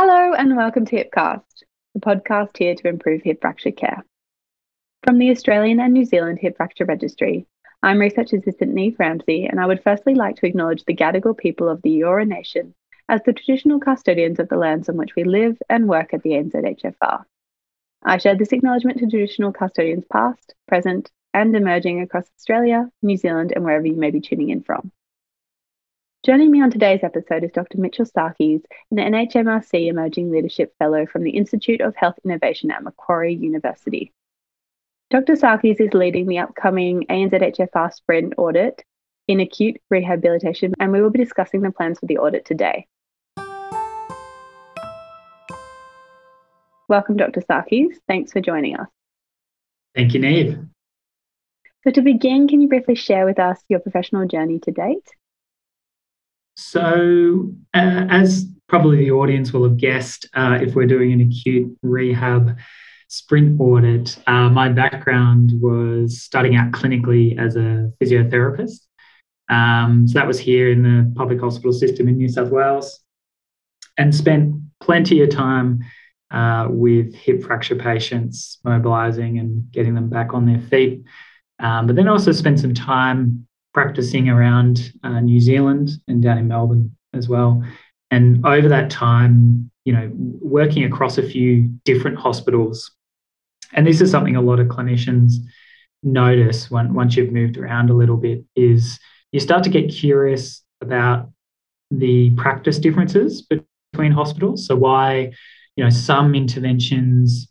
Hello 0.00 0.32
and 0.32 0.56
welcome 0.56 0.86
to 0.86 0.96
Hipcast, 0.96 1.42
the 1.92 2.00
podcast 2.00 2.56
here 2.56 2.76
to 2.76 2.86
improve 2.86 3.20
hip 3.22 3.40
fracture 3.40 3.72
care. 3.72 4.04
From 5.02 5.18
the 5.18 5.30
Australian 5.32 5.80
and 5.80 5.92
New 5.92 6.04
Zealand 6.04 6.38
Hip 6.38 6.56
Fracture 6.56 6.84
Registry, 6.84 7.48
I'm 7.82 7.98
Research 7.98 8.32
Assistant 8.32 8.72
Neve 8.72 8.94
Ramsey, 9.00 9.46
and 9.46 9.58
I 9.58 9.66
would 9.66 9.82
firstly 9.82 10.14
like 10.14 10.36
to 10.36 10.46
acknowledge 10.46 10.84
the 10.84 10.94
Gadigal 10.94 11.36
people 11.36 11.68
of 11.68 11.82
the 11.82 11.98
Eora 11.98 12.28
Nation 12.28 12.76
as 13.08 13.22
the 13.24 13.32
traditional 13.32 13.80
custodians 13.80 14.38
of 14.38 14.48
the 14.48 14.56
lands 14.56 14.88
on 14.88 14.96
which 14.96 15.16
we 15.16 15.24
live 15.24 15.58
and 15.68 15.88
work 15.88 16.14
at 16.14 16.22
the 16.22 16.30
NZHFR. 16.30 17.24
I 18.04 18.18
share 18.18 18.36
this 18.36 18.52
acknowledgement 18.52 18.98
to 18.98 19.10
traditional 19.10 19.52
custodians 19.52 20.04
past, 20.12 20.54
present, 20.68 21.10
and 21.34 21.56
emerging 21.56 22.02
across 22.02 22.30
Australia, 22.38 22.88
New 23.02 23.16
Zealand, 23.16 23.52
and 23.52 23.64
wherever 23.64 23.84
you 23.84 23.96
may 23.96 24.12
be 24.12 24.20
tuning 24.20 24.50
in 24.50 24.62
from. 24.62 24.92
Joining 26.26 26.50
me 26.50 26.60
on 26.60 26.70
today's 26.72 27.04
episode 27.04 27.44
is 27.44 27.52
Dr. 27.52 27.78
Mitchell 27.78 28.04
Sarkis, 28.04 28.64
an 28.90 28.96
NHMRC 28.96 29.86
Emerging 29.86 30.32
Leadership 30.32 30.74
Fellow 30.76 31.06
from 31.06 31.22
the 31.22 31.30
Institute 31.30 31.80
of 31.80 31.94
Health 31.94 32.16
Innovation 32.24 32.72
at 32.72 32.82
Macquarie 32.82 33.36
University. 33.36 34.12
Dr. 35.10 35.34
Sarkis 35.34 35.80
is 35.80 35.94
leading 35.94 36.26
the 36.26 36.38
upcoming 36.38 37.06
ANZHFR 37.08 37.94
sprint 37.94 38.34
audit 38.36 38.82
in 39.28 39.38
acute 39.38 39.80
rehabilitation, 39.90 40.74
and 40.80 40.90
we 40.90 41.00
will 41.00 41.10
be 41.10 41.20
discussing 41.20 41.60
the 41.60 41.70
plans 41.70 42.00
for 42.00 42.06
the 42.06 42.18
audit 42.18 42.44
today. 42.44 42.88
Welcome, 46.88 47.16
Dr. 47.16 47.42
Sarkis. 47.42 47.94
Thanks 48.08 48.32
for 48.32 48.40
joining 48.40 48.76
us. 48.76 48.88
Thank 49.94 50.14
you, 50.14 50.20
Neve. 50.20 50.58
So, 51.84 51.92
to 51.92 52.02
begin, 52.02 52.48
can 52.48 52.60
you 52.60 52.66
briefly 52.66 52.96
share 52.96 53.24
with 53.24 53.38
us 53.38 53.62
your 53.68 53.78
professional 53.78 54.26
journey 54.26 54.58
to 54.64 54.72
date? 54.72 55.08
So, 56.60 57.54
uh, 57.72 58.06
as 58.10 58.44
probably 58.68 58.96
the 58.96 59.12
audience 59.12 59.52
will 59.52 59.62
have 59.62 59.76
guessed, 59.76 60.28
uh, 60.34 60.58
if 60.60 60.74
we're 60.74 60.88
doing 60.88 61.12
an 61.12 61.20
acute 61.20 61.78
rehab 61.82 62.58
sprint 63.06 63.60
audit, 63.60 64.18
uh, 64.26 64.50
my 64.50 64.68
background 64.68 65.52
was 65.60 66.20
starting 66.20 66.56
out 66.56 66.72
clinically 66.72 67.38
as 67.38 67.54
a 67.54 67.92
physiotherapist. 68.02 68.80
Um, 69.48 70.08
so, 70.08 70.18
that 70.18 70.26
was 70.26 70.40
here 70.40 70.72
in 70.72 70.82
the 70.82 71.14
public 71.14 71.40
hospital 71.40 71.72
system 71.72 72.08
in 72.08 72.16
New 72.16 72.28
South 72.28 72.50
Wales 72.50 73.04
and 73.96 74.12
spent 74.12 74.56
plenty 74.80 75.22
of 75.22 75.30
time 75.30 75.78
uh, 76.32 76.66
with 76.68 77.14
hip 77.14 77.44
fracture 77.44 77.76
patients, 77.76 78.58
mobilizing 78.64 79.38
and 79.38 79.70
getting 79.70 79.94
them 79.94 80.08
back 80.08 80.34
on 80.34 80.44
their 80.44 80.60
feet. 80.60 81.04
Um, 81.60 81.86
but 81.86 81.94
then 81.94 82.08
also 82.08 82.32
spent 82.32 82.58
some 82.58 82.74
time 82.74 83.47
practicing 83.78 84.28
around 84.28 84.92
uh, 85.04 85.20
New 85.20 85.38
Zealand 85.38 85.90
and 86.08 86.20
down 86.20 86.36
in 86.36 86.48
Melbourne 86.48 86.96
as 87.14 87.28
well. 87.28 87.62
And 88.10 88.44
over 88.44 88.68
that 88.68 88.90
time, 88.90 89.70
you 89.84 89.92
know, 89.92 90.10
working 90.14 90.82
across 90.82 91.16
a 91.16 91.22
few 91.22 91.70
different 91.84 92.18
hospitals. 92.18 92.90
And 93.74 93.86
this 93.86 94.00
is 94.00 94.10
something 94.10 94.34
a 94.34 94.42
lot 94.42 94.58
of 94.58 94.66
clinicians 94.66 95.34
notice 96.02 96.68
when, 96.72 96.92
once 96.92 97.14
you've 97.14 97.30
moved 97.30 97.56
around 97.56 97.88
a 97.88 97.94
little 97.94 98.16
bit 98.16 98.42
is 98.56 98.98
you 99.30 99.38
start 99.38 99.62
to 99.62 99.70
get 99.70 99.92
curious 99.92 100.64
about 100.80 101.30
the 101.92 102.30
practice 102.30 102.80
differences 102.80 103.46
between 103.92 104.10
hospitals. 104.10 104.66
So 104.66 104.74
why, 104.74 105.30
you 105.76 105.84
know, 105.84 105.90
some 105.90 106.34
interventions, 106.34 107.46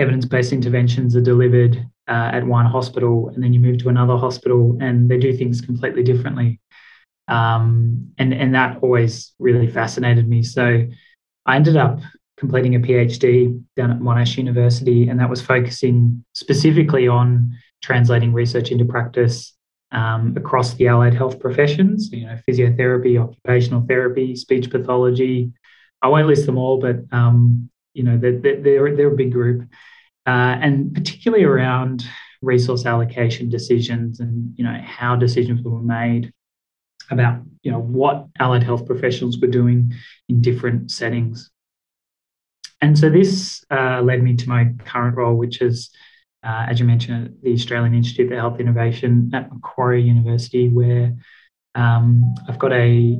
evidence-based 0.00 0.52
interventions 0.52 1.14
are 1.14 1.20
delivered 1.20 1.88
uh, 2.08 2.30
at 2.32 2.46
one 2.46 2.66
hospital 2.66 3.30
and 3.34 3.42
then 3.42 3.52
you 3.52 3.60
move 3.60 3.78
to 3.78 3.88
another 3.88 4.16
hospital 4.16 4.76
and 4.80 5.08
they 5.08 5.18
do 5.18 5.36
things 5.36 5.60
completely 5.60 6.02
differently. 6.02 6.60
Um, 7.28 8.12
and, 8.18 8.34
and 8.34 8.54
that 8.54 8.82
always 8.82 9.32
really 9.38 9.68
fascinated 9.68 10.28
me. 10.28 10.42
So 10.42 10.86
I 11.46 11.56
ended 11.56 11.76
up 11.76 12.00
completing 12.36 12.74
a 12.74 12.80
PhD 12.80 13.62
down 13.76 13.90
at 13.90 14.00
Monash 14.00 14.36
University, 14.36 15.08
and 15.08 15.20
that 15.20 15.30
was 15.30 15.40
focusing 15.40 16.24
specifically 16.34 17.08
on 17.08 17.56
translating 17.82 18.32
research 18.32 18.70
into 18.70 18.84
practice 18.84 19.54
um, 19.92 20.34
across 20.36 20.74
the 20.74 20.88
allied 20.88 21.14
health 21.14 21.38
professions, 21.38 22.10
you 22.12 22.26
know, 22.26 22.36
physiotherapy, 22.48 23.22
occupational 23.22 23.84
therapy, 23.86 24.34
speech 24.34 24.70
pathology. 24.70 25.52
I 26.02 26.08
won't 26.08 26.26
list 26.26 26.46
them 26.46 26.58
all, 26.58 26.78
but 26.80 26.96
um, 27.12 27.70
you 27.94 28.02
know, 28.02 28.18
they're, 28.18 28.38
they're, 28.38 28.96
they're 28.96 29.12
a 29.12 29.16
big 29.16 29.32
group 29.32 29.68
uh, 30.26 30.56
and 30.60 30.94
particularly 30.94 31.44
around 31.44 32.04
resource 32.42 32.84
allocation 32.86 33.48
decisions 33.48 34.20
and 34.20 34.54
you 34.56 34.64
know 34.64 34.78
how 34.84 35.16
decisions 35.16 35.62
were 35.62 35.80
made 35.80 36.32
about 37.10 37.42
you 37.62 37.70
know 37.70 37.80
what 37.80 38.26
allied 38.38 38.62
health 38.62 38.86
professionals 38.86 39.38
were 39.38 39.48
doing 39.48 39.92
in 40.28 40.40
different 40.40 40.90
settings. 40.90 41.50
And 42.80 42.98
so 42.98 43.08
this 43.08 43.64
uh, 43.70 44.02
led 44.02 44.22
me 44.22 44.36
to 44.36 44.48
my 44.48 44.66
current 44.84 45.16
role, 45.16 45.36
which 45.36 45.62
is, 45.62 45.88
uh, 46.42 46.66
as 46.68 46.78
you 46.78 46.84
mentioned, 46.84 47.38
the 47.42 47.54
Australian 47.54 47.94
Institute 47.94 48.28
for 48.28 48.36
Health 48.36 48.60
Innovation 48.60 49.30
at 49.32 49.50
Macquarie 49.50 50.02
University, 50.02 50.68
where 50.68 51.14
um, 51.74 52.34
I've 52.46 52.58
got 52.58 52.72
a 52.72 53.18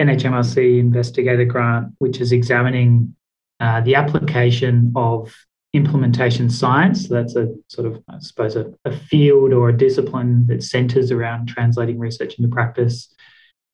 NHMRC 0.00 0.78
investigator 0.78 1.44
grant, 1.44 1.88
which 1.98 2.20
is 2.20 2.30
examining 2.30 3.16
uh, 3.58 3.80
the 3.80 3.96
application 3.96 4.92
of 4.94 5.34
implementation 5.72 6.50
science. 6.50 7.08
So 7.08 7.14
that's 7.14 7.36
a 7.36 7.54
sort 7.68 7.86
of, 7.86 8.02
I 8.08 8.18
suppose, 8.18 8.56
a, 8.56 8.72
a, 8.84 8.92
field 8.92 9.52
or 9.52 9.68
a 9.68 9.76
discipline 9.76 10.46
that 10.48 10.62
centers 10.62 11.12
around 11.12 11.46
translating 11.46 11.98
research 11.98 12.34
into 12.38 12.48
practice. 12.48 13.14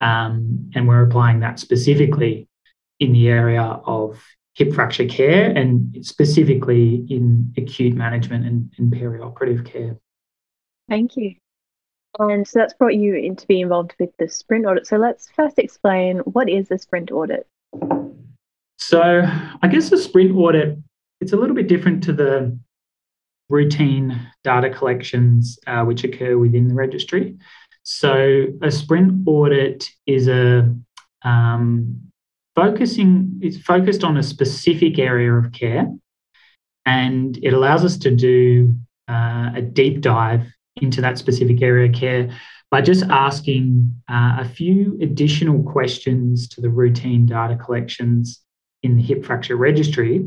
Um, 0.00 0.70
and 0.74 0.86
we're 0.86 1.02
applying 1.02 1.40
that 1.40 1.58
specifically 1.58 2.48
in 3.00 3.12
the 3.12 3.28
area 3.28 3.62
of 3.62 4.22
hip 4.54 4.74
fracture 4.74 5.06
care 5.06 5.50
and 5.50 6.04
specifically 6.04 7.06
in 7.08 7.52
acute 7.56 7.94
management 7.94 8.46
and, 8.46 8.72
and 8.78 8.92
perioperative 8.92 9.64
care. 9.64 9.96
Thank 10.88 11.16
you. 11.16 11.34
And 12.18 12.46
so 12.46 12.58
that's 12.58 12.74
brought 12.74 12.94
you 12.94 13.14
in 13.14 13.36
to 13.36 13.46
be 13.46 13.60
involved 13.60 13.94
with 13.98 14.10
the 14.18 14.28
sprint 14.28 14.66
audit. 14.66 14.86
So 14.86 14.96
let's 14.96 15.28
first 15.30 15.58
explain 15.58 16.18
what 16.20 16.48
is 16.48 16.70
a 16.70 16.78
sprint 16.78 17.10
audit? 17.10 17.46
So 18.78 19.22
I 19.62 19.68
guess 19.68 19.90
the 19.90 19.98
sprint 19.98 20.34
audit 20.34 20.78
it's 21.21 21.32
a 21.32 21.37
little 21.37 21.54
bit 21.54 21.69
different 21.69 22.04
to 22.04 22.12
the 22.12 22.59
routine 23.49 24.21
data 24.43 24.71
collections 24.71 25.59
uh, 25.66 25.84
which 25.84 26.04
occur 26.04 26.37
within 26.37 26.69
the 26.69 26.75
registry. 26.75 27.37
So 27.82 28.47
a 28.62 28.71
sprint 28.71 29.27
audit 29.27 29.88
is 30.06 30.28
a 30.28 30.75
um, 31.22 32.00
focusing 32.54 33.38
it's 33.43 33.59
focused 33.59 34.03
on 34.03 34.16
a 34.16 34.22
specific 34.22 34.99
area 34.99 35.32
of 35.32 35.53
care 35.53 35.93
and 36.87 37.38
it 37.43 37.53
allows 37.53 37.84
us 37.84 37.97
to 37.98 38.10
do 38.10 38.75
uh, 39.09 39.50
a 39.54 39.62
deep 39.62 40.00
dive 40.00 40.47
into 40.77 41.00
that 41.00 41.19
specific 41.19 41.62
area 41.62 41.88
of 41.88 41.94
care 41.94 42.31
by 42.71 42.81
just 42.81 43.04
asking 43.04 43.94
uh, 44.10 44.38
a 44.41 44.44
few 44.44 44.98
additional 45.00 45.62
questions 45.62 46.48
to 46.48 46.60
the 46.60 46.71
routine 46.71 47.27
data 47.27 47.56
collections 47.56 48.41
in 48.83 48.97
the 48.97 49.03
hip 49.03 49.25
fracture 49.25 49.56
registry 49.56 50.25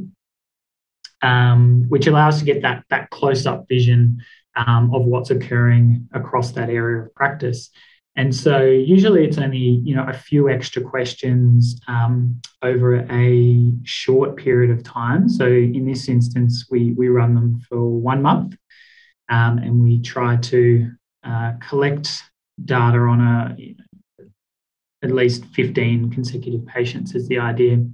um, 1.22 1.86
which 1.90 2.08
allows 2.08 2.40
to 2.40 2.46
get 2.46 2.62
that, 2.62 2.84
that 2.90 3.10
close 3.10 3.46
up 3.46 3.68
vision 3.68 4.22
um, 4.56 4.94
of 4.94 5.06
what's 5.06 5.30
occurring 5.30 6.08
across 6.14 6.52
that 6.54 6.70
area 6.70 7.04
of 7.04 7.16
practice. 7.16 7.70
And 8.16 8.36
so 8.36 8.64
usually 8.64 9.24
it's 9.24 9.38
only 9.38 9.58
you 9.58 9.96
know 9.96 10.06
a 10.06 10.14
few 10.14 10.50
extra 10.50 10.82
questions 10.82 11.80
um, 11.88 12.42
over 12.62 12.96
a 13.10 13.72
short 13.84 14.36
period 14.36 14.72
of 14.72 14.84
time. 14.84 15.30
So 15.30 15.46
in 15.46 15.86
this 15.86 16.10
instance, 16.10 16.66
we 16.70 16.92
we 16.94 17.08
run 17.08 17.34
them 17.34 17.62
for 17.70 17.80
one 17.80 18.22
month, 18.22 18.58
um, 19.30 19.60
and 19.60 19.82
we 19.82 20.02
try 20.02 20.36
to 20.36 20.92
uh, 21.24 21.54
collect 21.62 22.24
data 22.66 22.98
on 22.98 23.22
a 23.22 23.56
at 25.02 25.12
least 25.12 25.46
15 25.54 26.12
consecutive 26.12 26.66
patients 26.66 27.16
is 27.16 27.28
the 27.30 27.40
idea. 27.40 27.86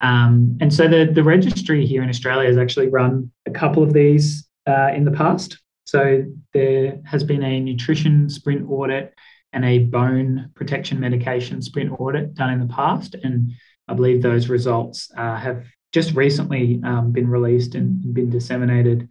Um, 0.00 0.58
and 0.60 0.72
so 0.72 0.86
the, 0.86 1.10
the 1.12 1.24
registry 1.24 1.86
here 1.86 2.02
in 2.02 2.08
Australia 2.08 2.48
has 2.48 2.56
actually 2.56 2.88
run 2.88 3.30
a 3.46 3.50
couple 3.50 3.82
of 3.82 3.92
these 3.92 4.48
uh, 4.66 4.92
in 4.94 5.04
the 5.04 5.10
past. 5.10 5.58
So 5.84 6.24
there 6.52 7.00
has 7.04 7.24
been 7.24 7.42
a 7.42 7.60
nutrition 7.60 8.28
sprint 8.28 8.68
audit 8.70 9.14
and 9.52 9.64
a 9.64 9.78
bone 9.78 10.50
protection 10.54 11.00
medication 11.00 11.62
sprint 11.62 11.98
audit 11.98 12.34
done 12.34 12.50
in 12.50 12.60
the 12.60 12.72
past. 12.72 13.14
And 13.14 13.52
I 13.88 13.94
believe 13.94 14.22
those 14.22 14.48
results 14.48 15.10
uh, 15.16 15.36
have 15.36 15.64
just 15.92 16.14
recently 16.14 16.80
um, 16.84 17.12
been 17.12 17.28
released 17.28 17.74
and 17.74 18.12
been 18.12 18.30
disseminated. 18.30 19.08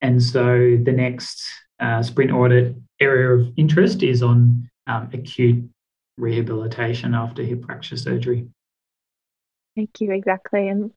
And 0.00 0.22
so 0.22 0.78
the 0.82 0.92
next 0.92 1.42
uh, 1.80 2.02
sprint 2.02 2.30
audit 2.30 2.76
area 3.00 3.30
of 3.30 3.52
interest 3.56 4.02
is 4.02 4.22
on 4.22 4.70
um, 4.86 5.10
acute 5.12 5.68
rehabilitation 6.16 7.14
after 7.14 7.42
hip 7.42 7.64
fracture 7.64 7.96
surgery. 7.96 8.46
Thank 9.76 10.00
you. 10.00 10.12
Exactly. 10.12 10.68
And 10.68 10.92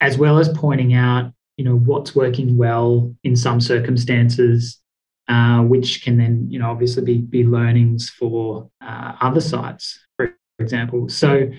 as 0.00 0.18
well 0.18 0.38
as 0.38 0.48
pointing 0.50 0.94
out, 0.94 1.32
you 1.56 1.64
know, 1.64 1.76
what's 1.76 2.14
working 2.14 2.56
well 2.56 3.14
in 3.24 3.36
some 3.36 3.60
circumstances, 3.60 4.80
uh, 5.28 5.60
which 5.62 6.02
can 6.02 6.16
then, 6.16 6.46
you 6.48 6.58
know, 6.58 6.70
obviously 6.70 7.02
be, 7.02 7.18
be 7.18 7.44
learnings 7.44 8.08
for 8.08 8.70
uh, 8.80 9.16
other 9.20 9.40
sites, 9.40 9.98
for 10.16 10.34
example. 10.58 11.08
So, 11.08 11.50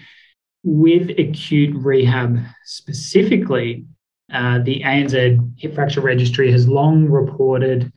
with 0.64 1.12
acute 1.12 1.76
rehab 1.76 2.40
specifically, 2.66 3.86
uh, 4.34 4.60
the 4.60 4.82
ANZ 4.82 5.60
Hip 5.60 5.76
Fracture 5.76 6.02
Registry 6.02 6.52
has 6.52 6.68
long 6.68 7.06
reported 7.06 7.92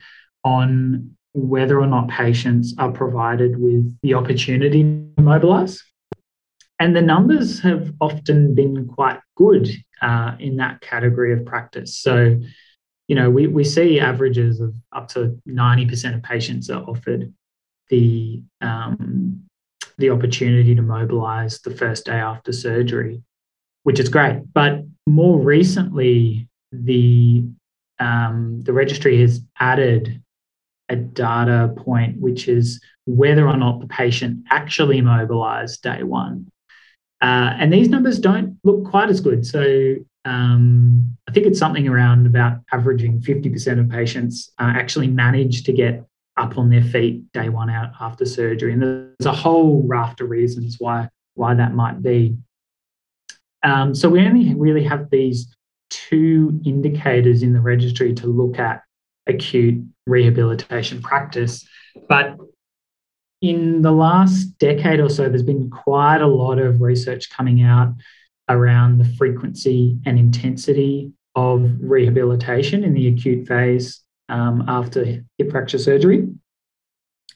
on 0.44 1.17
whether 1.32 1.81
or 1.81 1.87
not 1.87 2.08
patients 2.08 2.75
are 2.78 2.90
provided 2.93 3.61
with 3.61 3.96
the 4.02 4.14
opportunity 4.14 4.82
to 4.82 5.22
mobilise. 5.22 5.82
And 6.78 6.96
the 6.96 7.02
numbers 7.02 7.61
have 7.61 7.93
often 8.00 8.55
been 8.55 8.87
quite 8.87 9.20
good 9.37 9.69
uh, 10.00 10.34
in 10.38 10.56
that 10.56 10.81
category 10.81 11.32
of 11.32 11.44
practice. 11.44 11.96
So, 11.96 12.40
you 13.10 13.16
know, 13.16 13.28
we, 13.28 13.48
we 13.48 13.64
see 13.64 13.98
averages 13.98 14.60
of 14.60 14.72
up 14.92 15.08
to 15.08 15.36
90% 15.48 16.14
of 16.14 16.22
patients 16.22 16.70
are 16.70 16.84
offered 16.84 17.34
the, 17.88 18.40
um, 18.60 19.42
the 19.98 20.10
opportunity 20.10 20.76
to 20.76 20.82
mobilise 20.82 21.58
the 21.58 21.72
first 21.72 22.06
day 22.06 22.20
after 22.20 22.52
surgery, 22.52 23.20
which 23.82 23.98
is 23.98 24.08
great. 24.08 24.42
But 24.54 24.84
more 25.08 25.40
recently, 25.40 26.46
the, 26.70 27.46
um, 27.98 28.62
the 28.62 28.72
registry 28.72 29.20
has 29.22 29.40
added 29.58 30.22
a 30.88 30.94
data 30.94 31.74
point, 31.78 32.20
which 32.20 32.46
is 32.46 32.80
whether 33.06 33.48
or 33.48 33.56
not 33.56 33.80
the 33.80 33.88
patient 33.88 34.44
actually 34.50 35.00
mobilized 35.00 35.82
day 35.82 36.04
one. 36.04 36.46
Uh, 37.20 37.56
and 37.58 37.72
these 37.72 37.88
numbers 37.88 38.20
don't 38.20 38.60
look 38.62 38.84
quite 38.84 39.08
as 39.08 39.20
good. 39.20 39.44
So 39.44 39.96
um, 40.25 41.17
I 41.28 41.32
think 41.32 41.46
it's 41.46 41.58
something 41.58 41.88
around 41.88 42.26
about 42.26 42.58
averaging 42.72 43.20
50% 43.20 43.81
of 43.81 43.88
patients 43.88 44.50
uh, 44.58 44.72
actually 44.75 45.08
manage 45.08 45.64
to 45.64 45.72
get 45.72 46.05
up 46.37 46.58
on 46.58 46.70
their 46.70 46.82
feet 46.82 47.31
day 47.32 47.49
one 47.49 47.70
out 47.70 47.93
after 48.00 48.25
surgery. 48.25 48.72
And 48.72 48.82
there's 48.82 49.26
a 49.26 49.32
whole 49.32 49.82
raft 49.87 50.20
of 50.20 50.31
reasons 50.31 50.76
why, 50.78 51.08
why 51.34 51.55
that 51.55 51.75
might 51.75 52.02
be. 52.02 52.37
Um, 53.62 53.94
so 53.94 54.08
we 54.08 54.20
only 54.20 54.55
really 54.55 54.84
have 54.84 55.11
these 55.11 55.55
two 55.90 56.61
indicators 56.64 57.43
in 57.43 57.52
the 57.52 57.61
registry 57.61 58.14
to 58.14 58.26
look 58.26 58.58
at 58.58 58.82
acute 59.26 59.84
rehabilitation 60.06 61.02
practice. 61.02 61.67
But 62.08 62.37
in 63.43 63.82
the 63.82 63.93
last 63.93 64.58
decade 64.58 65.00
or 65.00 65.08
so, 65.08 65.28
there's 65.28 65.43
been 65.43 65.70
quite 65.70 66.20
a 66.20 66.26
lot 66.26 66.58
of 66.58 66.81
research 66.81 67.31
coming 67.31 67.62
out 67.62 67.94
around 68.50 68.99
the 68.99 69.05
frequency 69.17 69.99
and 70.05 70.19
intensity 70.19 71.12
of 71.35 71.70
rehabilitation 71.81 72.85
in 72.85 72.93
the 72.93 73.08
acute 73.08 73.47
phase 73.47 74.00
um, 74.29 74.64
after 74.69 75.25
hip 75.38 75.50
fracture 75.50 75.79
surgery. 75.79 76.29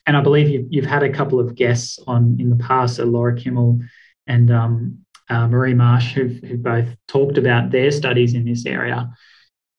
And 0.07 0.17
I 0.17 0.21
believe 0.21 0.49
you've, 0.49 0.67
you've, 0.69 0.85
had 0.85 1.03
a 1.03 1.13
couple 1.13 1.41
of 1.41 1.55
guests 1.55 1.99
on 2.07 2.37
in 2.39 2.51
the 2.51 2.57
past, 2.57 2.97
so 2.97 3.05
Laura 3.05 3.35
Kimmel 3.35 3.81
and 4.27 4.51
um, 4.51 4.99
uh, 5.31 5.49
Marie 5.49 5.75
Marsh, 5.75 6.13
who've, 6.13 6.39
who've 6.43 6.63
both 6.63 6.89
talked 7.09 7.39
about 7.39 7.71
their 7.71 7.91
studies 7.91 8.35
in 8.35 8.45
this 8.45 8.67
area. 8.67 9.11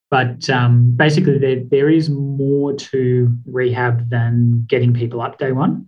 But 0.10 0.50
um, 0.50 0.96
basically, 0.96 1.38
there, 1.38 1.64
there 1.70 1.90
is 1.90 2.10
more 2.10 2.74
to 2.74 3.36
rehab 3.46 4.10
than 4.10 4.66
getting 4.68 4.94
people 4.94 5.22
up 5.22 5.38
day 5.38 5.52
one. 5.52 5.88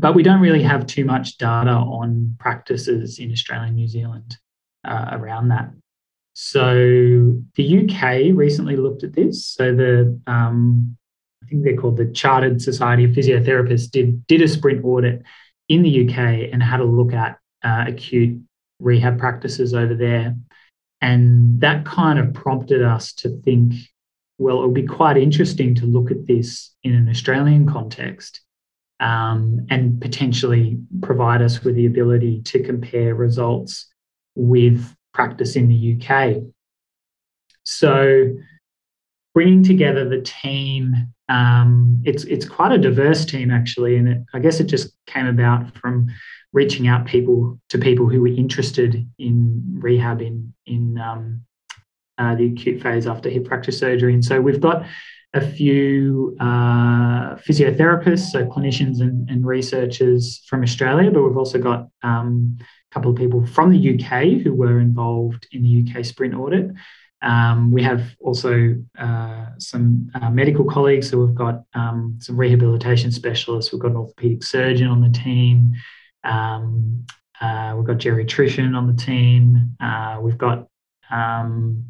But 0.00 0.14
we 0.14 0.22
don't 0.22 0.40
really 0.40 0.62
have 0.62 0.86
too 0.86 1.04
much 1.04 1.36
data 1.38 1.70
on 1.70 2.36
practices 2.38 3.18
in 3.18 3.30
Australia 3.32 3.66
and 3.66 3.76
New 3.76 3.88
Zealand 3.88 4.36
uh, 4.84 5.08
around 5.12 5.48
that. 5.48 5.70
So 6.32 7.42
the 7.56 7.84
UK 7.84 8.36
recently 8.36 8.76
looked 8.76 9.04
at 9.04 9.12
this. 9.12 9.46
So 9.46 9.74
the 9.74 10.18
um, 10.26 10.96
I 11.42 11.46
think 11.46 11.64
they're 11.64 11.76
called 11.76 11.96
the 11.96 12.10
Chartered 12.12 12.62
Society 12.62 13.04
of 13.04 13.10
Physiotherapists 13.10 13.90
did 13.90 14.26
did 14.26 14.42
a 14.42 14.48
sprint 14.48 14.84
audit 14.84 15.22
in 15.68 15.82
the 15.82 16.08
UK 16.08 16.50
and 16.52 16.62
had 16.62 16.80
a 16.80 16.84
look 16.84 17.12
at 17.12 17.38
uh, 17.62 17.84
acute 17.88 18.40
rehab 18.80 19.18
practices 19.18 19.74
over 19.74 19.94
there 19.94 20.34
and 21.00 21.60
that 21.60 21.84
kind 21.84 22.18
of 22.18 22.34
prompted 22.34 22.82
us 22.82 23.12
to 23.14 23.30
think, 23.42 23.74
well, 24.38 24.62
it 24.62 24.66
would 24.66 24.74
be 24.74 24.86
quite 24.86 25.16
interesting 25.16 25.74
to 25.76 25.86
look 25.86 26.10
at 26.10 26.26
this 26.26 26.74
in 26.82 26.94
an 26.94 27.08
Australian 27.08 27.66
context 27.66 28.40
um, 29.00 29.66
and 29.70 30.00
potentially 30.00 30.78
provide 31.00 31.42
us 31.42 31.64
with 31.64 31.74
the 31.74 31.86
ability 31.86 32.42
to 32.42 32.62
compare 32.62 33.14
results 33.14 33.86
with 34.34 34.94
practice 35.14 35.56
in 35.56 35.68
the 35.68 35.96
UK. 35.96 36.42
So, 37.64 38.34
bringing 39.34 39.64
together 39.64 40.08
the 40.08 40.20
team, 40.20 40.94
um, 41.28 42.02
it's 42.04 42.24
it's 42.24 42.48
quite 42.48 42.72
a 42.72 42.78
diverse 42.78 43.24
team 43.24 43.50
actually, 43.50 43.96
and 43.96 44.08
it, 44.08 44.18
I 44.34 44.38
guess 44.38 44.60
it 44.60 44.64
just 44.64 44.94
came 45.06 45.26
about 45.26 45.76
from 45.76 46.08
reaching 46.52 46.88
out 46.88 47.06
people 47.06 47.58
to 47.68 47.78
people 47.78 48.08
who 48.08 48.20
were 48.20 48.28
interested 48.28 49.06
in 49.18 49.62
rehab 49.78 50.20
in 50.20 50.52
in 50.66 50.98
um, 50.98 51.42
uh, 52.18 52.34
the 52.34 52.46
acute 52.46 52.82
phase 52.82 53.06
after 53.06 53.30
hip 53.30 53.48
fracture 53.48 53.72
surgery. 53.72 54.12
And 54.12 54.24
so 54.24 54.40
we've 54.40 54.60
got 54.60 54.84
a 55.32 55.40
few 55.40 56.36
uh, 56.40 57.36
physiotherapists, 57.36 58.30
so 58.30 58.46
clinicians 58.46 59.00
and, 59.00 59.28
and, 59.30 59.46
researchers 59.46 60.42
from 60.48 60.62
Australia, 60.62 61.10
but 61.10 61.22
we've 61.22 61.36
also 61.36 61.58
got 61.58 61.88
um, 62.02 62.56
a 62.60 62.94
couple 62.94 63.12
of 63.12 63.16
people 63.16 63.46
from 63.46 63.70
the 63.70 63.94
UK 63.94 64.42
who 64.42 64.52
were 64.52 64.80
involved 64.80 65.46
in 65.52 65.62
the 65.62 65.84
UK 65.86 66.04
sprint 66.04 66.34
audit. 66.34 66.70
Um, 67.22 67.70
we 67.70 67.82
have 67.82 68.02
also 68.18 68.74
uh, 68.98 69.46
some 69.58 70.10
uh, 70.20 70.30
medical 70.30 70.64
colleagues, 70.64 71.10
so 71.10 71.18
we've 71.18 71.34
got 71.34 71.62
um, 71.74 72.18
some 72.20 72.36
rehabilitation 72.36 73.12
specialists, 73.12 73.72
we've 73.72 73.80
got 73.82 73.92
an 73.92 73.98
orthopedic 73.98 74.42
surgeon 74.42 74.88
on 74.88 75.00
the 75.00 75.10
team, 75.10 75.74
um, 76.24 77.04
uh, 77.40 77.74
we've 77.76 77.86
got 77.86 77.96
geriatrician 77.96 78.76
on 78.76 78.86
the 78.86 79.02
team. 79.02 79.76
Uh, 79.80 80.18
we've 80.20 80.38
got 80.38 80.68
um, 81.10 81.84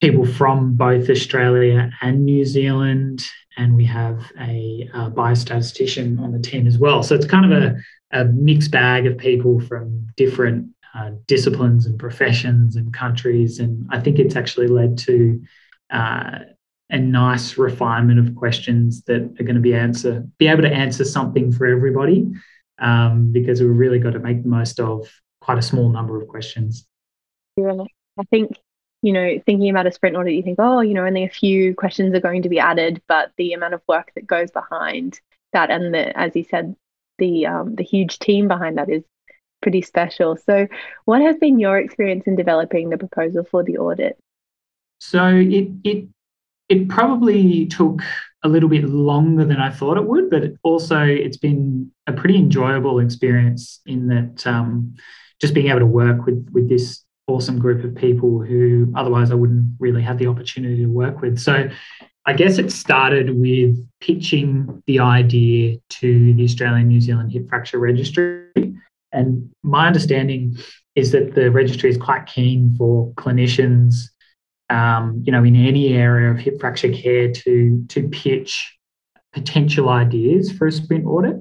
people 0.00 0.26
from 0.26 0.74
both 0.74 1.08
Australia 1.08 1.90
and 2.02 2.24
New 2.24 2.44
Zealand, 2.44 3.24
and 3.56 3.74
we 3.74 3.84
have 3.86 4.30
a, 4.38 4.88
a 4.92 5.10
biostatistician 5.10 6.20
on 6.20 6.32
the 6.32 6.38
team 6.38 6.66
as 6.66 6.78
well. 6.78 7.02
So 7.02 7.14
it's 7.14 7.26
kind 7.26 7.50
of 7.50 7.62
a, 7.62 7.76
a 8.12 8.24
mixed 8.26 8.70
bag 8.70 9.06
of 9.06 9.16
people 9.16 9.60
from 9.60 10.06
different 10.16 10.68
uh, 10.94 11.12
disciplines 11.26 11.86
and 11.86 11.98
professions 11.98 12.76
and 12.76 12.92
countries. 12.92 13.58
And 13.58 13.86
I 13.90 14.00
think 14.00 14.18
it's 14.18 14.36
actually 14.36 14.68
led 14.68 14.98
to 14.98 15.42
uh, 15.90 16.38
a 16.90 16.98
nice 16.98 17.58
refinement 17.58 18.18
of 18.18 18.34
questions 18.34 19.02
that 19.04 19.22
are 19.22 19.44
going 19.44 19.56
to 19.56 19.60
be 19.60 19.74
answer 19.74 20.24
be 20.38 20.46
able 20.46 20.62
to 20.62 20.72
answer 20.72 21.04
something 21.04 21.50
for 21.50 21.66
everybody 21.66 22.26
um, 22.78 23.32
because 23.32 23.60
we've 23.60 23.76
really 23.76 23.98
got 23.98 24.12
to 24.12 24.20
make 24.20 24.42
the 24.42 24.48
most 24.48 24.78
of 24.78 25.08
quite 25.40 25.58
a 25.58 25.62
small 25.62 25.88
number 25.88 26.20
of 26.20 26.28
questions. 26.28 26.86
I 28.18 28.22
think, 28.30 28.56
you 29.06 29.12
know, 29.12 29.40
thinking 29.46 29.70
about 29.70 29.86
a 29.86 29.92
sprint 29.92 30.16
audit, 30.16 30.34
you 30.34 30.42
think, 30.42 30.58
oh, 30.58 30.80
you 30.80 30.92
know, 30.92 31.06
only 31.06 31.22
a 31.22 31.28
few 31.28 31.76
questions 31.76 32.12
are 32.12 32.20
going 32.20 32.42
to 32.42 32.48
be 32.48 32.58
added, 32.58 33.00
but 33.06 33.30
the 33.36 33.52
amount 33.52 33.72
of 33.72 33.80
work 33.86 34.10
that 34.16 34.26
goes 34.26 34.50
behind 34.50 35.20
that 35.52 35.70
and 35.70 35.94
the, 35.94 36.18
as 36.18 36.34
you 36.34 36.42
said, 36.42 36.74
the 37.18 37.46
um, 37.46 37.76
the 37.76 37.84
huge 37.84 38.18
team 38.18 38.48
behind 38.48 38.78
that 38.78 38.90
is 38.90 39.04
pretty 39.62 39.80
special. 39.80 40.36
So, 40.36 40.66
what 41.04 41.22
has 41.22 41.36
been 41.36 41.60
your 41.60 41.78
experience 41.78 42.24
in 42.26 42.34
developing 42.34 42.90
the 42.90 42.98
proposal 42.98 43.44
for 43.48 43.62
the 43.62 43.78
audit? 43.78 44.18
So 44.98 45.24
it 45.28 45.68
it 45.84 46.08
it 46.68 46.88
probably 46.88 47.66
took 47.66 48.02
a 48.42 48.48
little 48.48 48.68
bit 48.68 48.88
longer 48.88 49.44
than 49.44 49.58
I 49.58 49.70
thought 49.70 49.98
it 49.98 50.08
would, 50.08 50.30
but 50.30 50.42
also 50.64 51.00
it's 51.04 51.36
been 51.36 51.92
a 52.08 52.12
pretty 52.12 52.38
enjoyable 52.38 52.98
experience 52.98 53.80
in 53.86 54.08
that 54.08 54.44
um, 54.48 54.96
just 55.40 55.54
being 55.54 55.68
able 55.68 55.78
to 55.78 55.86
work 55.86 56.26
with 56.26 56.50
with 56.52 56.68
this 56.68 57.05
awesome 57.26 57.58
group 57.58 57.84
of 57.84 57.94
people 57.94 58.40
who 58.40 58.92
otherwise 58.96 59.30
I 59.30 59.34
wouldn't 59.34 59.74
really 59.78 60.02
have 60.02 60.18
the 60.18 60.28
opportunity 60.28 60.76
to 60.76 60.86
work 60.86 61.20
with. 61.20 61.38
So 61.38 61.68
I 62.24 62.32
guess 62.32 62.58
it 62.58 62.72
started 62.72 63.38
with 63.38 63.76
pitching 64.00 64.82
the 64.86 65.00
idea 65.00 65.78
to 65.88 66.34
the 66.34 66.44
Australian 66.44 66.88
New 66.88 67.00
Zealand 67.00 67.32
Hip 67.32 67.48
Fracture 67.48 67.78
Registry 67.78 68.46
And 69.12 69.50
my 69.62 69.86
understanding 69.86 70.56
is 70.94 71.12
that 71.12 71.34
the 71.34 71.50
registry 71.50 71.90
is 71.90 71.96
quite 71.96 72.26
keen 72.26 72.74
for 72.76 73.12
clinicians, 73.14 73.94
um, 74.70 75.22
you 75.24 75.32
know, 75.32 75.44
in 75.44 75.56
any 75.56 75.94
area 75.94 76.30
of 76.30 76.38
hip 76.38 76.60
fracture 76.60 76.92
care 76.92 77.30
to 77.32 77.84
to 77.88 78.08
pitch 78.08 78.76
potential 79.32 79.88
ideas 79.88 80.52
for 80.52 80.66
a 80.66 80.72
sprint 80.72 81.06
audit. 81.06 81.36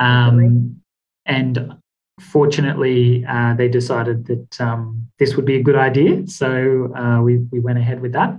Um, 0.00 0.80
and 1.26 1.76
fortunately, 2.20 3.24
uh, 3.28 3.54
they 3.54 3.68
decided 3.68 4.26
that 4.26 4.60
um, 4.60 5.08
this 5.18 5.36
would 5.36 5.44
be 5.44 5.56
a 5.56 5.62
good 5.62 5.76
idea. 5.76 6.26
So 6.26 6.92
uh, 6.94 7.20
we, 7.22 7.38
we 7.50 7.60
went 7.60 7.78
ahead 7.78 8.00
with 8.00 8.12
that. 8.12 8.38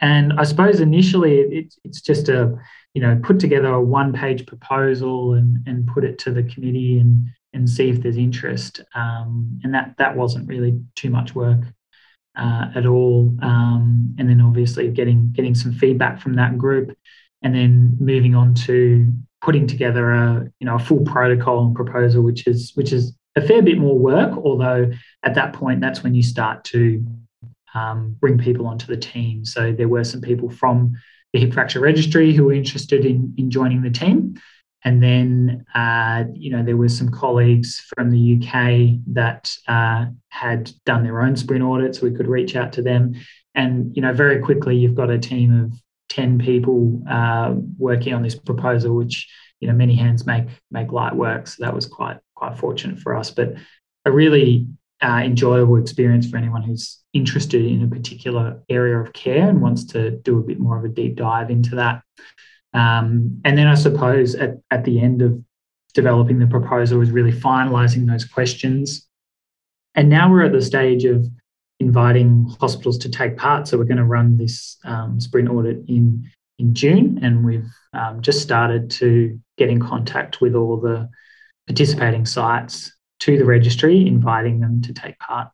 And 0.00 0.34
I 0.34 0.44
suppose 0.44 0.80
initially 0.80 1.40
it, 1.40 1.74
it's 1.84 2.00
just 2.00 2.28
a, 2.28 2.56
you 2.94 3.02
know, 3.02 3.18
put 3.22 3.40
together 3.40 3.72
a 3.72 3.80
one 3.80 4.12
page 4.12 4.46
proposal 4.46 5.34
and, 5.34 5.58
and 5.66 5.86
put 5.86 6.04
it 6.04 6.18
to 6.20 6.32
the 6.32 6.42
committee 6.42 6.98
and, 6.98 7.26
and 7.52 7.68
see 7.68 7.88
if 7.88 8.02
there's 8.02 8.18
interest. 8.18 8.82
Um, 8.94 9.60
and 9.64 9.74
that, 9.74 9.94
that 9.98 10.16
wasn't 10.16 10.48
really 10.48 10.80
too 10.94 11.10
much 11.10 11.34
work. 11.34 11.60
Uh, 12.38 12.70
at 12.74 12.84
all, 12.84 13.34
um, 13.40 14.14
and 14.18 14.28
then 14.28 14.42
obviously 14.42 14.90
getting 14.90 15.32
getting 15.32 15.54
some 15.54 15.72
feedback 15.72 16.20
from 16.20 16.34
that 16.34 16.58
group, 16.58 16.94
and 17.40 17.54
then 17.54 17.96
moving 17.98 18.34
on 18.34 18.52
to 18.52 19.10
putting 19.40 19.66
together 19.66 20.10
a 20.10 20.50
you 20.58 20.66
know 20.66 20.76
a 20.76 20.78
full 20.78 21.04
protocol 21.04 21.66
and 21.66 21.74
proposal, 21.74 22.22
which 22.22 22.46
is 22.46 22.72
which 22.74 22.92
is 22.92 23.16
a 23.36 23.40
fair 23.40 23.62
bit 23.62 23.78
more 23.78 23.98
work. 23.98 24.36
Although 24.36 24.90
at 25.22 25.34
that 25.34 25.52
point, 25.52 25.80
that's 25.80 26.02
when 26.02 26.14
you 26.14 26.22
start 26.22 26.64
to 26.64 27.04
um, 27.74 28.16
bring 28.20 28.38
people 28.38 28.66
onto 28.66 28.86
the 28.86 28.96
team. 28.96 29.44
So 29.44 29.72
there 29.72 29.88
were 29.88 30.04
some 30.04 30.20
people 30.20 30.50
from 30.50 30.94
the 31.32 31.40
hip 31.40 31.52
fracture 31.52 31.80
registry 31.80 32.32
who 32.32 32.44
were 32.44 32.52
interested 32.52 33.04
in 33.04 33.34
in 33.36 33.50
joining 33.50 33.82
the 33.82 33.90
team. 33.90 34.40
And 34.86 35.02
then, 35.02 35.64
uh, 35.74 36.26
you 36.32 36.50
know, 36.50 36.62
there 36.62 36.76
were 36.76 36.88
some 36.88 37.08
colleagues 37.08 37.84
from 37.96 38.10
the 38.10 38.36
UK 38.36 39.00
that 39.14 39.52
uh, 39.66 40.06
had 40.28 40.70
done 40.84 41.02
their 41.02 41.22
own 41.22 41.34
sprint 41.34 41.64
audits. 41.64 42.00
We 42.00 42.12
could 42.12 42.28
reach 42.28 42.54
out 42.54 42.72
to 42.74 42.82
them. 42.82 43.14
And, 43.56 43.96
you 43.96 44.02
know, 44.02 44.12
very 44.12 44.38
quickly, 44.38 44.76
you've 44.76 44.94
got 44.94 45.10
a 45.10 45.18
team 45.18 45.60
of 45.60 45.72
10 46.08 46.38
people 46.38 47.02
uh, 47.08 47.54
working 47.78 48.14
on 48.14 48.22
this 48.22 48.34
proposal, 48.34 48.94
which 48.94 49.28
you 49.60 49.68
know 49.68 49.74
many 49.74 49.94
hands 49.94 50.26
make 50.26 50.46
make 50.70 50.92
light 50.92 51.14
work. 51.14 51.46
So 51.46 51.64
that 51.64 51.74
was 51.74 51.86
quite 51.86 52.18
quite 52.34 52.58
fortunate 52.58 52.98
for 52.98 53.16
us, 53.16 53.30
but 53.30 53.54
a 54.04 54.12
really 54.12 54.66
uh, 55.02 55.20
enjoyable 55.24 55.76
experience 55.76 56.28
for 56.28 56.36
anyone 56.36 56.62
who's 56.62 56.98
interested 57.12 57.64
in 57.64 57.82
a 57.82 57.88
particular 57.88 58.62
area 58.68 58.98
of 58.98 59.12
care 59.12 59.48
and 59.48 59.60
wants 59.60 59.84
to 59.84 60.12
do 60.12 60.38
a 60.38 60.42
bit 60.42 60.58
more 60.58 60.78
of 60.78 60.84
a 60.84 60.88
deep 60.88 61.16
dive 61.16 61.50
into 61.50 61.76
that. 61.76 62.02
Um, 62.72 63.40
and 63.44 63.56
then 63.56 63.66
I 63.66 63.74
suppose 63.74 64.34
at, 64.34 64.56
at 64.70 64.84
the 64.84 65.00
end 65.00 65.22
of 65.22 65.42
developing 65.94 66.38
the 66.38 66.46
proposal 66.46 67.00
is 67.00 67.10
really 67.10 67.32
finalizing 67.32 68.06
those 68.06 68.24
questions. 68.24 69.06
And 69.94 70.08
now 70.08 70.30
we're 70.30 70.44
at 70.44 70.52
the 70.52 70.62
stage 70.62 71.04
of 71.04 71.26
inviting 71.80 72.46
hospitals 72.60 72.98
to 72.98 73.08
take 73.08 73.36
part. 73.36 73.68
So 73.68 73.78
we're 73.78 73.84
going 73.84 73.96
to 73.98 74.04
run 74.04 74.36
this 74.36 74.76
um, 74.84 75.20
sprint 75.20 75.48
audit 75.48 75.84
in 75.88 76.24
in 76.58 76.74
June, 76.74 77.18
and 77.22 77.44
we've 77.44 77.70
um, 77.92 78.22
just 78.22 78.40
started 78.40 78.90
to 78.90 79.38
get 79.58 79.68
in 79.68 79.80
contact 79.80 80.40
with 80.40 80.54
all 80.54 80.78
the 80.78 81.08
participating 81.66 82.24
sites 82.24 82.92
to 83.20 83.36
the 83.36 83.44
registry, 83.44 84.06
inviting 84.06 84.60
them 84.60 84.80
to 84.82 84.92
take 84.92 85.18
part. 85.18 85.48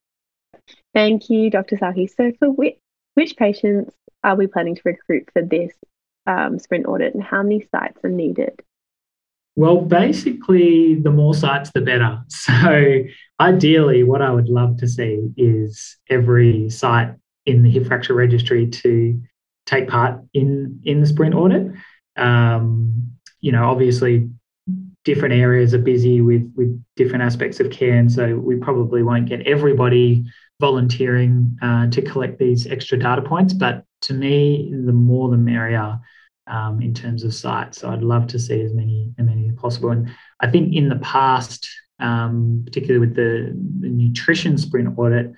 Thank 0.94 1.30
you, 1.30 1.50
Dr. 1.50 1.76
Sarkis. 1.76 2.14
So, 2.16 2.32
for 2.38 2.50
which, 2.50 2.76
which 3.14 3.36
patients 3.36 3.94
are 4.22 4.36
we 4.36 4.46
planning 4.46 4.76
to 4.76 4.82
recruit 4.84 5.28
for 5.32 5.42
this 5.42 5.72
um, 6.26 6.58
sprint 6.58 6.86
audit, 6.86 7.14
and 7.14 7.22
how 7.22 7.42
many 7.42 7.66
sites 7.74 7.98
are 8.04 8.10
needed? 8.10 8.60
Well, 9.56 9.80
basically, 9.80 10.94
the 10.94 11.10
more 11.10 11.34
sites, 11.34 11.70
the 11.74 11.80
better. 11.80 12.22
So, 12.28 13.04
ideally, 13.42 14.04
what 14.04 14.22
I 14.22 14.30
would 14.30 14.48
love 14.48 14.78
to 14.78 14.88
see 14.88 15.28
is 15.36 15.96
every 16.08 16.70
site 16.70 17.14
in 17.44 17.62
the 17.62 17.70
hip 17.70 17.86
fracture 17.86 18.14
registry 18.14 18.68
to 18.68 19.20
take 19.66 19.88
part 19.88 20.20
in 20.32 20.80
in 20.84 21.00
the 21.00 21.06
sprint 21.06 21.34
audit. 21.34 21.72
Um, 22.16 23.12
you 23.40 23.52
know, 23.52 23.68
obviously, 23.68 24.30
different 25.04 25.34
areas 25.34 25.74
are 25.74 25.78
busy 25.78 26.20
with 26.20 26.52
with 26.56 26.82
different 26.96 27.24
aspects 27.24 27.58
of 27.58 27.70
care, 27.70 27.96
and 27.96 28.10
so 28.10 28.36
we 28.36 28.56
probably 28.56 29.02
won't 29.02 29.28
get 29.28 29.46
everybody 29.46 30.24
volunteering 30.60 31.58
uh, 31.60 31.90
to 31.90 32.00
collect 32.02 32.38
these 32.38 32.68
extra 32.68 32.96
data 32.98 33.22
points. 33.22 33.52
But 33.52 33.84
to 34.02 34.14
me, 34.14 34.72
the 34.86 34.92
more 34.92 35.28
the 35.28 35.36
merrier 35.36 35.98
um, 36.46 36.80
in 36.80 36.94
terms 36.94 37.24
of 37.24 37.34
sites. 37.34 37.78
So 37.78 37.90
I'd 37.90 38.02
love 38.02 38.26
to 38.28 38.38
see 38.38 38.60
as 38.60 38.72
many 38.72 39.12
as 39.18 39.26
many 39.26 39.48
as 39.48 39.56
possible. 39.56 39.90
And 39.90 40.10
I 40.40 40.50
think 40.50 40.74
in 40.74 40.88
the 40.88 40.96
past, 40.96 41.68
um, 42.02 42.62
particularly 42.66 42.98
with 42.98 43.14
the, 43.14 43.56
the, 43.80 43.88
nutrition 43.88 44.58
sprint 44.58 44.98
audit, 44.98 45.32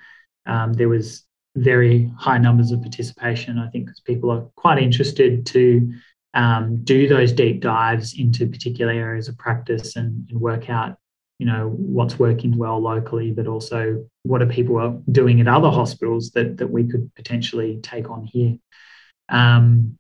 um, 0.47 0.73
there 0.73 0.89
was 0.89 1.25
very 1.57 2.11
high 2.19 2.39
numbers 2.39 2.73
of 2.73 2.81
participation. 2.81 3.59
I 3.59 3.69
think 3.69 3.87
because 3.87 4.01
people 4.01 4.31
are 4.31 4.43
quite 4.57 4.83
interested 4.83 5.47
to 5.47 5.93
um, 6.33 6.83
do 6.83 7.07
those 7.07 7.33
deep 7.33 7.61
dives 7.61 8.19
into 8.19 8.47
particular 8.47 8.93
areas 8.93 9.29
of 9.29 9.39
practice 9.39 9.95
and, 9.97 10.29
and 10.31 10.41
work 10.41 10.69
out 10.69 10.97
you 11.39 11.47
know 11.47 11.69
what's 11.77 12.19
working 12.19 12.57
well 12.57 12.79
locally 12.81 13.33
but 13.33 13.49
also 13.49 14.09
what 14.23 14.41
are 14.41 14.47
people 14.47 15.03
doing 15.11 15.41
at 15.41 15.49
other 15.49 15.69
hospitals 15.71 16.31
that 16.31 16.57
that 16.59 16.71
we 16.71 16.89
could 16.89 17.13
potentially 17.17 17.81
take 17.83 18.09
on 18.09 18.25
here 18.25 18.57
um, 19.31 19.99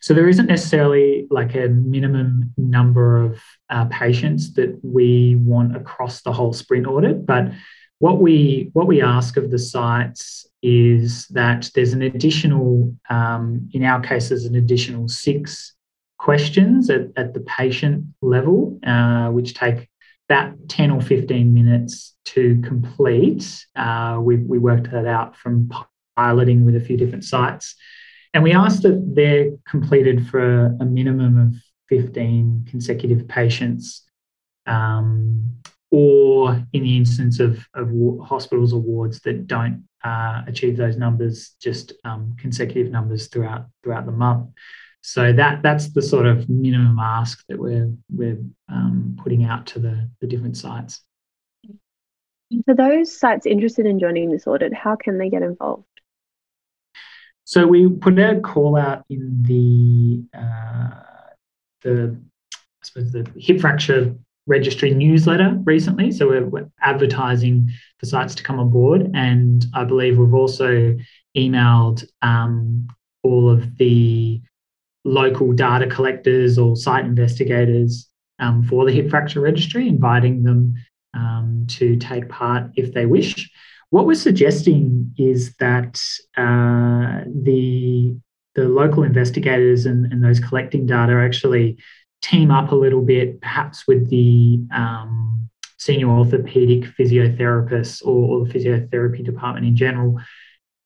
so 0.00 0.14
there 0.14 0.28
isn't 0.28 0.46
necessarily 0.46 1.26
like 1.30 1.54
a 1.54 1.68
minimum 1.68 2.52
number 2.56 3.22
of 3.22 3.40
uh, 3.68 3.84
patients 3.86 4.54
that 4.54 4.78
we 4.82 5.36
want 5.36 5.76
across 5.76 6.22
the 6.22 6.32
whole 6.32 6.52
sprint 6.52 6.86
audit, 6.86 7.26
but 7.26 7.52
what 7.98 8.18
we 8.18 8.70
what 8.72 8.86
we 8.86 9.02
ask 9.02 9.36
of 9.36 9.50
the 9.50 9.58
sites 9.58 10.46
is 10.62 11.26
that 11.28 11.70
there's 11.74 11.92
an 11.92 12.02
additional, 12.02 12.94
um, 13.08 13.68
in 13.72 13.84
our 13.84 14.00
case, 14.00 14.30
there's 14.30 14.46
an 14.46 14.56
additional 14.56 15.06
six 15.08 15.74
questions 16.18 16.90
at, 16.90 17.08
at 17.16 17.34
the 17.34 17.40
patient 17.40 18.04
level, 18.20 18.78
uh, 18.86 19.28
which 19.28 19.54
take 19.54 19.88
about 20.28 20.54
10 20.68 20.90
or 20.90 21.00
15 21.00 21.52
minutes 21.52 22.14
to 22.24 22.60
complete. 22.62 23.66
Uh, 23.74 24.18
we, 24.20 24.36
we 24.36 24.58
worked 24.58 24.90
that 24.90 25.06
out 25.06 25.36
from 25.36 25.70
piloting 26.16 26.64
with 26.64 26.76
a 26.76 26.80
few 26.80 26.96
different 26.96 27.24
sites. 27.24 27.74
And 28.32 28.44
we 28.44 28.52
asked 28.52 28.82
that 28.82 29.02
they're 29.14 29.50
completed 29.68 30.26
for 30.28 30.66
a 30.80 30.84
minimum 30.84 31.38
of 31.38 31.54
15 31.88 32.66
consecutive 32.68 33.26
patients, 33.26 34.04
um, 34.66 35.50
or 35.90 36.64
in 36.72 36.84
the 36.84 36.96
instance 36.96 37.40
of, 37.40 37.66
of 37.74 37.90
hospitals 38.24 38.72
or 38.72 38.80
wards 38.80 39.20
that 39.20 39.48
don't 39.48 39.84
uh, 40.04 40.42
achieve 40.46 40.76
those 40.76 40.96
numbers, 40.96 41.56
just 41.60 41.92
um, 42.04 42.36
consecutive 42.38 42.92
numbers 42.92 43.26
throughout 43.26 43.66
throughout 43.82 44.06
the 44.06 44.12
month. 44.12 44.50
So 45.02 45.32
that 45.32 45.62
that's 45.62 45.92
the 45.92 46.02
sort 46.02 46.26
of 46.26 46.48
minimum 46.48 46.98
ask 46.98 47.44
that 47.48 47.58
we're 47.58 47.92
we're 48.10 48.38
um, 48.68 49.18
putting 49.22 49.44
out 49.44 49.66
to 49.68 49.78
the, 49.78 50.08
the 50.20 50.26
different 50.26 50.56
sites. 50.56 51.02
For 52.64 52.74
those 52.74 53.16
sites 53.16 53.46
interested 53.46 53.86
in 53.86 53.98
joining 53.98 54.30
this 54.30 54.46
audit, 54.46 54.74
how 54.74 54.96
can 54.96 55.18
they 55.18 55.30
get 55.30 55.42
involved? 55.42 55.84
So 57.44 57.66
we 57.66 57.88
put 57.88 58.18
a 58.18 58.40
call 58.40 58.76
out 58.76 59.04
in 59.10 59.42
the 59.42 60.22
uh, 60.38 61.02
the 61.82 62.16
I 62.52 62.82
suppose 62.82 63.12
the 63.12 63.26
hip 63.36 63.60
fracture 63.60 64.14
registry 64.46 64.92
newsletter 64.92 65.58
recently. 65.64 66.10
So 66.10 66.28
we're, 66.28 66.46
we're, 66.46 66.70
advertising 66.82 67.70
for 67.98 68.06
sites 68.06 68.34
to 68.34 68.42
come 68.42 68.58
on 68.58 68.70
board, 68.70 69.10
and 69.14 69.64
I 69.74 69.84
believe 69.84 70.18
we've 70.18 70.34
also 70.34 70.96
emailed 71.36 72.04
um, 72.22 72.88
all 73.22 73.50
of 73.50 73.76
the 73.76 74.40
local 75.04 75.52
data 75.52 75.86
collectors 75.86 76.58
or 76.58 76.76
site 76.76 77.04
investigators 77.04 78.08
um, 78.38 78.62
for 78.62 78.84
the 78.84 78.92
hip 78.92 79.10
fracture 79.10 79.40
registry, 79.40 79.88
inviting 79.88 80.42
them 80.42 80.74
um, 81.14 81.66
to 81.68 81.96
take 81.96 82.28
part 82.28 82.70
if 82.76 82.92
they 82.92 83.06
wish. 83.06 83.50
What 83.90 84.06
we're 84.06 84.14
suggesting 84.14 85.14
is 85.18 85.54
that 85.56 86.00
uh, 86.36 87.24
the 87.26 88.16
the 88.56 88.68
local 88.68 89.04
investigators 89.04 89.86
and, 89.86 90.12
and, 90.12 90.24
those 90.24 90.40
collecting 90.40 90.84
data 90.84 91.12
actually 91.12 91.78
team 92.20 92.50
up 92.50 92.72
a 92.72 92.74
little 92.74 93.00
bit, 93.00 93.40
perhaps 93.40 93.86
with 93.86 94.10
the 94.10 94.60
um, 94.74 95.48
senior 95.78 96.08
orthopedic 96.08 96.82
physiotherapists 96.96 98.04
or, 98.04 98.40
or, 98.40 98.44
the 98.44 98.52
physiotherapy 98.52 99.24
department 99.24 99.66
in 99.66 99.76
general 99.76 100.20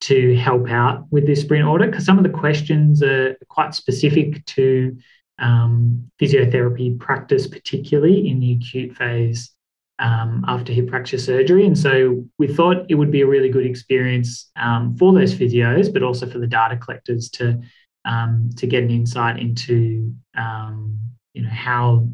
to 0.03 0.37
help 0.37 0.69
out 0.69 1.07
with 1.11 1.27
this 1.27 1.41
sprint 1.41 1.67
audit 1.67 1.91
because 1.91 2.05
some 2.05 2.19
of 2.19 2.25
the 2.25 2.31
questions 2.31 3.03
are 3.03 3.35
quite 3.49 3.75
specific 3.75 4.45
to 4.45 4.97
um, 5.39 6.11
physiotherapy 6.21 6.99
practice, 6.99 7.47
particularly 7.47 8.29
in 8.29 8.41
the 8.41 8.53
acute 8.53 8.95
phase 8.95 9.54
um, 9.99 10.45
after 10.49 10.73
hip 10.73 10.91
fracture 10.91 11.19
surgery. 11.19 11.67
And 11.67 11.79
so 11.79 12.25
we 12.39 12.47
thought 12.47 12.87
it 12.89 12.95
would 12.95 13.11
be 13.11 13.23
a 13.23 13.27
really 13.27 13.49
good 13.49 13.67
experience 13.67 14.51
um, 14.57 14.97
for 14.97 15.13
those 15.13 15.35
physios, 15.35 15.93
but 15.93 16.03
also 16.03 16.27
for 16.27 16.39
the 16.39 16.47
data 16.47 16.77
collectors 16.77 17.31
to 17.31 17.61
um, 18.05 18.51
to 18.57 18.67
get 18.67 18.83
an 18.83 18.91
insight 18.91 19.39
into 19.39 20.15
um, 20.37 20.99
you 21.33 21.43
know 21.43 21.49
how 21.51 22.07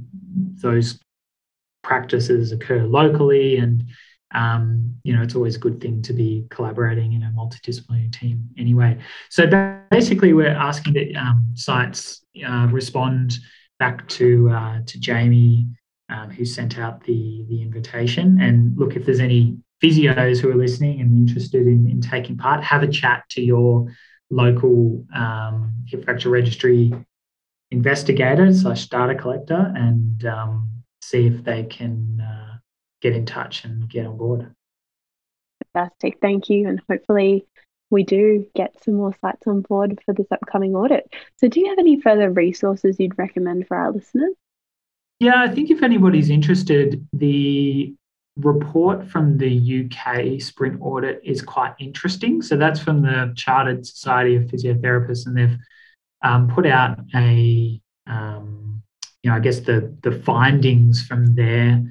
those 0.63 1.01
practices 1.83 2.53
occur 2.53 2.85
locally 2.85 3.57
and 3.57 3.85
um, 4.33 4.95
you 5.03 5.15
know, 5.15 5.23
it's 5.23 5.35
always 5.35 5.57
a 5.57 5.59
good 5.59 5.81
thing 5.81 6.03
to 6.03 6.13
be 6.13 6.47
collaborating 6.51 7.15
in 7.15 7.23
a 7.23 7.33
multidisciplinary 7.37 8.13
team 8.13 8.49
anyway. 8.57 8.99
So 9.29 9.47
basically, 9.91 10.33
we're 10.33 10.49
asking 10.49 10.95
that 10.95 11.17
um, 11.17 11.51
sites 11.55 12.25
uh, 12.47 12.69
respond 12.71 13.39
back 13.79 14.07
to 14.09 14.51
uh, 14.51 14.81
to 14.87 15.01
Jamie, 15.01 15.67
um, 16.11 16.31
who 16.31 16.45
sent 16.45 16.79
out 16.79 17.05
the 17.05 17.45
the 17.49 17.63
invitation, 17.63 18.41
and 18.41 18.77
look 18.77 18.97
if 18.97 19.05
there's 19.05 19.21
any 19.21 19.59
physios 19.83 20.39
who 20.39 20.51
are 20.51 20.57
listening 20.57 21.01
and 21.01 21.17
interested 21.17 21.67
in, 21.67 21.89
in 21.89 22.01
taking 22.01 22.37
part, 22.37 22.63
have 22.63 22.83
a 22.83 22.89
chat 22.89 23.25
to 23.31 23.43
your 23.43 23.87
local 24.31 25.05
um, 25.15 25.73
hip 25.87 26.05
fracture 26.05 26.31
registry 26.31 26.93
investigator 27.71 28.53
slash 28.53 28.89
data 28.89 29.15
collector 29.15 29.73
and 29.75 30.25
um, 30.27 30.71
see 31.01 31.27
if 31.27 31.45
they 31.45 31.65
can. 31.65 32.21
Uh, 32.21 32.51
get 33.01 33.15
in 33.15 33.27
touch 33.27 33.65
and 33.65 33.89
get 33.89 34.07
on 34.07 34.17
board. 34.17 34.55
Fantastic. 35.73 36.19
Thank 36.21 36.51
you. 36.51 36.69
And 36.69 36.81
hopefully 36.89 37.47
we 37.91 38.05
do 38.05 38.47
get 38.55 38.75
some 38.83 38.95
more 38.95 39.15
sites 39.21 39.47
on 39.47 39.63
board 39.63 40.01
for 40.05 40.15
this 40.15 40.31
upcoming 40.31 40.75
audit. 40.75 41.13
So, 41.37 41.49
do 41.49 41.61
you 41.61 41.69
have 41.69 41.79
any 41.79 42.01
further 42.01 42.31
resources 42.31 42.97
you'd 42.99 43.19
recommend 43.19 43.67
for 43.67 43.77
our 43.77 43.93
listeners? 43.93 44.35
Yeah, 45.21 45.43
I 45.43 45.49
think 45.49 45.71
if 45.71 45.83
anybody's 45.83 46.31
interested, 46.31 47.07
the 47.13 47.95
report 48.37 49.07
from 49.07 49.37
the 49.37 49.85
UK 49.85 50.41
sprint 50.41 50.81
audit 50.81 51.21
is 51.23 51.43
quite 51.43 51.75
interesting. 51.79 52.41
So, 52.41 52.57
that's 52.57 52.81
from 52.81 53.03
the 53.03 53.35
Chartered 53.37 53.87
Society 53.87 54.37
of 54.37 54.45
Physiotherapists, 54.45 55.27
and 55.27 55.37
they've 55.37 55.59
um, 56.23 56.49
put 56.49 56.67
out 56.67 56.99
a, 57.15 57.79
um, 58.07 58.83
you 59.23 59.31
know, 59.31 59.37
I 59.37 59.41
guess 59.41 59.61
the 59.61 59.95
the 60.03 60.13
findings 60.13 61.07
from 61.07 61.35
their 61.35 61.83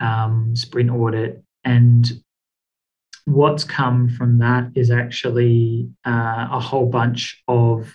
um, 0.00 0.56
sprint 0.56 0.90
audit. 0.90 1.42
And 1.64 2.10
what's 3.24 3.62
come 3.62 4.08
from 4.08 4.38
that 4.38 4.72
is 4.74 4.90
actually 4.90 5.90
uh, 6.04 6.48
a 6.50 6.58
whole 6.58 6.86
bunch 6.86 7.40
of 7.46 7.94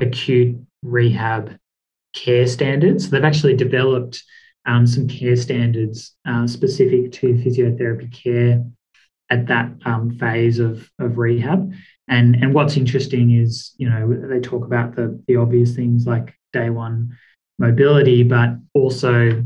acute 0.00 0.56
rehab 0.82 1.59
care 2.12 2.46
standards. 2.46 3.10
They've 3.10 3.24
actually 3.24 3.56
developed 3.56 4.22
um, 4.66 4.86
some 4.86 5.08
care 5.08 5.36
standards 5.36 6.14
uh, 6.26 6.46
specific 6.46 7.12
to 7.12 7.34
physiotherapy 7.34 8.12
care 8.12 8.64
at 9.30 9.46
that 9.46 9.70
um, 9.84 10.10
phase 10.18 10.58
of, 10.58 10.90
of 10.98 11.18
rehab. 11.18 11.72
And, 12.08 12.34
and 12.36 12.52
what's 12.52 12.76
interesting 12.76 13.30
is, 13.30 13.72
you 13.78 13.88
know, 13.88 14.28
they 14.28 14.40
talk 14.40 14.64
about 14.64 14.96
the, 14.96 15.22
the 15.28 15.36
obvious 15.36 15.74
things 15.74 16.06
like 16.06 16.34
day 16.52 16.68
one 16.70 17.16
mobility, 17.58 18.24
but 18.24 18.50
also 18.74 19.44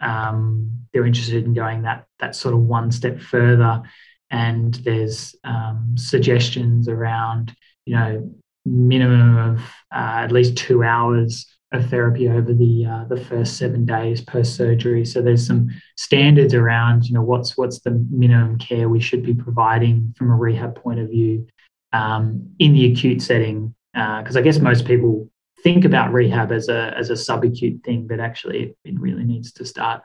um, 0.00 0.86
they're 0.92 1.06
interested 1.06 1.44
in 1.44 1.52
going 1.52 1.82
that 1.82 2.06
that 2.18 2.34
sort 2.34 2.54
of 2.54 2.60
one 2.60 2.90
step 2.90 3.20
further. 3.20 3.82
And 4.30 4.74
there's 4.74 5.34
um, 5.44 5.94
suggestions 5.96 6.88
around, 6.88 7.54
you 7.84 7.94
know, 7.94 8.34
minimum 8.64 9.36
of 9.36 9.60
uh, 9.94 10.24
at 10.24 10.32
least 10.32 10.56
two 10.56 10.82
hours 10.82 11.46
of 11.72 11.90
therapy 11.90 12.28
over 12.28 12.52
the 12.54 12.86
uh, 12.86 13.04
the 13.04 13.22
first 13.24 13.56
seven 13.56 13.84
days 13.84 14.20
per 14.20 14.42
surgery. 14.42 15.04
So 15.04 15.20
there's 15.20 15.46
some 15.46 15.68
standards 15.96 16.54
around, 16.54 17.04
you 17.04 17.14
know, 17.14 17.22
what's 17.22 17.56
what's 17.56 17.80
the 17.80 17.90
minimum 18.10 18.58
care 18.58 18.88
we 18.88 19.00
should 19.00 19.22
be 19.22 19.34
providing 19.34 20.14
from 20.16 20.30
a 20.30 20.36
rehab 20.36 20.76
point 20.76 21.00
of 21.00 21.08
view 21.08 21.46
um, 21.92 22.54
in 22.58 22.72
the 22.72 22.90
acute 22.90 23.22
setting. 23.22 23.74
Because 23.92 24.36
uh, 24.36 24.40
I 24.40 24.42
guess 24.42 24.58
most 24.58 24.86
people 24.86 25.28
think 25.62 25.84
about 25.84 26.12
rehab 26.12 26.52
as 26.52 26.68
a 26.68 26.94
as 26.96 27.10
a 27.10 27.14
subacute 27.14 27.84
thing, 27.84 28.06
but 28.06 28.20
actually 28.20 28.74
it 28.84 28.98
really 28.98 29.24
needs 29.24 29.52
to 29.52 29.64
start 29.64 30.02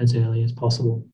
as 0.00 0.16
early 0.16 0.42
as 0.42 0.52
possible. 0.52 1.06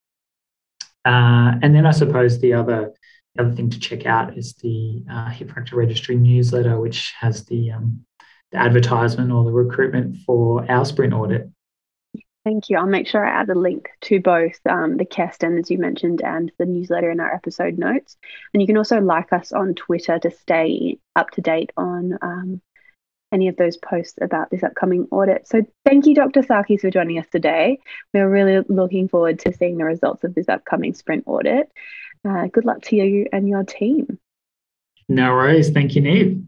Uh, 1.05 1.53
and 1.63 1.75
then 1.75 1.87
I 1.87 1.91
suppose 1.91 2.41
the 2.41 2.55
other 2.55 2.93
the 3.35 3.43
other 3.43 3.53
thing 3.53 3.71
to 3.71 3.79
check 3.79 4.07
out 4.07 4.37
is 4.37 4.55
the 4.55 5.05
uh, 5.11 5.29
Hip 5.31 5.51
Fracture 5.51 5.77
Registry 5.77 6.17
newsletter, 6.17 6.81
which 6.81 7.15
has 7.21 7.45
the, 7.45 7.71
um, 7.71 8.05
advertisement 8.53 9.31
or 9.31 9.45
the 9.45 9.53
recruitment 9.53 10.17
for 10.27 10.69
our 10.71 10.85
sprint 10.85 11.13
audit. 11.13 11.51
Thank 12.45 12.71
you. 12.71 12.79
I'll 12.79 12.87
make 12.87 13.07
sure 13.07 13.25
I 13.25 13.41
add 13.43 13.51
a 13.51 13.55
link 13.55 13.91
to 14.03 14.19
both 14.19 14.59
um, 14.67 14.97
the 14.97 15.05
care 15.05 15.31
standards 15.31 15.71
you 15.71 15.79
mentioned 15.79 16.23
and 16.23 16.51
the 16.59 16.65
newsletter 16.65 17.11
in 17.11 17.21
our 17.21 17.33
episode 17.33 17.77
notes. 17.77 18.17
And 18.55 18.63
you 18.63 18.67
can 18.67 18.79
also 18.79 18.99
like 19.01 19.33
us 19.33 19.53
on 19.53 19.75
Twitter 19.75 20.19
to 20.19 20.31
stay 20.31 20.99
up 21.15 21.31
to 21.33 21.43
date 21.43 21.71
on 21.77 22.19
um, 22.23 22.63
any 23.31 23.49
of 23.49 23.57
those 23.57 23.77
posts 23.77 24.19
about 24.23 24.51
this 24.51 24.63
upcoming 24.63 25.07
audit. 25.11 25.47
So 25.47 25.63
thank 25.85 26.07
you, 26.07 26.15
Dr. 26.15 26.41
Sarkis, 26.41 26.81
for 26.81 26.91
joining 26.91 27.19
us 27.19 27.29
today. 27.31 27.79
We're 28.15 28.29
really 28.29 28.65
looking 28.69 29.09
forward 29.09 29.39
to 29.41 29.53
seeing 29.53 29.77
the 29.77 29.85
results 29.85 30.25
of 30.25 30.35
this 30.35 30.49
upcoming 30.49 30.95
sprint 30.95 31.25
audit. 31.27 31.71
Uh, 32.27 32.47
good 32.47 32.65
luck 32.65 32.83
to 32.85 32.97
you 32.97 33.27
and 33.33 33.49
your 33.49 33.65
team. 33.65 34.19
No 35.09 35.35
worries. 35.35 35.71
Thank 35.71 35.95
you, 35.95 36.03
Neve. 36.03 36.43